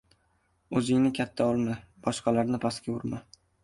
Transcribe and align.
•O‘zingni 0.79 1.13
katta 1.21 1.51
olma, 1.51 1.79
boshqalarni 2.09 2.65
pastga 2.69 3.01
urma. 3.01 3.27